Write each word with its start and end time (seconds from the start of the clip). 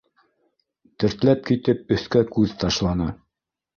Тертләп 1.03 1.45
китеп, 1.49 1.85
өҫкә 1.97 2.23
күҙ 2.39 2.57
ташланы. 2.65 3.11